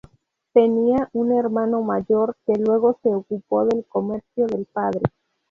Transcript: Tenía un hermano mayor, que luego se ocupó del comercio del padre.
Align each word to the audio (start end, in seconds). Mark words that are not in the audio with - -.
Tenía 0.51 1.07
un 1.13 1.31
hermano 1.31 1.83
mayor, 1.83 2.35
que 2.47 2.53
luego 2.53 2.97
se 3.03 3.13
ocupó 3.13 3.65
del 3.65 3.85
comercio 3.85 4.47
del 4.47 4.65
padre. 4.65 5.01